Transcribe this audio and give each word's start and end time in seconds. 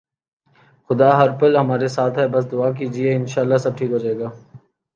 خدا 0.89 1.09
ہر 1.19 1.29
پل 1.39 1.51
ہمارے 1.57 1.87
ساتھ 1.97 2.15
ہے 2.19 2.27
بس 2.33 2.43
دعا 2.51 2.69
کیجئے، 2.77 3.09
انشاءاللہ 3.15 3.57
سب 3.63 3.77
ٹھیک 3.77 3.89
ہوجائےگا 3.91 4.29